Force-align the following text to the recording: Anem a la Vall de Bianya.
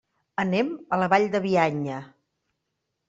Anem 0.43 0.71
a 0.97 0.99
la 1.03 1.09
Vall 1.13 1.27
de 1.35 1.41
Bianya. 1.45 2.01